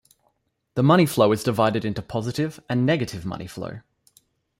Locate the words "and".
2.67-2.87